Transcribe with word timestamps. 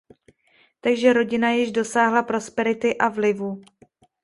Takže 0.81 1.13
rodina 1.13 1.51
již 1.51 1.71
dosáhla 1.71 2.23
prosperity 2.23 2.97
a 2.97 3.09
vlivu. 3.09 3.61